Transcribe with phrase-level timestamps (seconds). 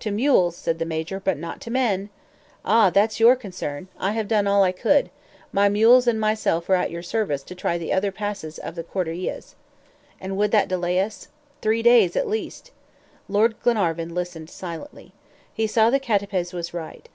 [0.00, 2.08] "To mules," said the Major, "but not to men."
[2.64, 5.10] "Ah, that's your concern; I have done all I could.
[5.52, 8.82] My mules and myself are at your service to try the other passes of the
[8.82, 9.54] Cordilleras."
[10.18, 11.28] "And that would delay us?"
[11.60, 12.70] "Three days at least."
[13.30, 15.12] Glenarvan listened silently.
[15.52, 17.06] He saw the CATAPEZ was right.